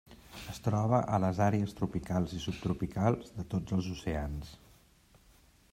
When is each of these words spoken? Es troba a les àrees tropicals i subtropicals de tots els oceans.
Es 0.51 0.59
troba 0.67 1.01
a 1.17 1.19
les 1.25 1.41
àrees 1.47 1.75
tropicals 1.81 2.33
i 2.39 2.41
subtropicals 2.47 3.31
de 3.37 3.47
tots 3.53 3.77
els 3.79 3.91
oceans. 3.99 4.53